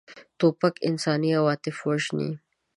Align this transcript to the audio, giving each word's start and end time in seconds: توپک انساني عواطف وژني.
توپک 0.39 0.75
انساني 0.89 1.29
عواطف 1.39 1.75
وژني. 1.89 2.29